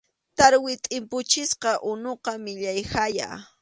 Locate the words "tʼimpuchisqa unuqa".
0.83-2.31